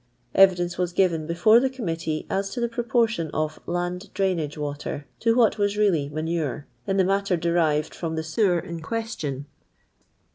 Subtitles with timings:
[0.33, 5.35] Bvidence was given before the committee as to the proportion of "land drainage leoter" to
[5.35, 9.45] what was really vmanurtt in the matter derived from the sewer in question.